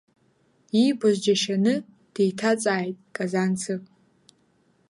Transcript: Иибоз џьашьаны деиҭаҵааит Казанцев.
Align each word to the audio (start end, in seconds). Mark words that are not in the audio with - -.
Иибоз 0.79 1.15
џьашьаны 1.23 1.73
деиҭаҵааит 2.13 2.97
Казанцев. 3.15 3.81